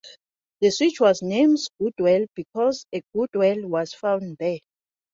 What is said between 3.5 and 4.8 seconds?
was found there.